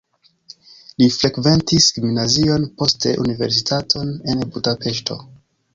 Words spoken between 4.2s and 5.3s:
en Budapeŝto.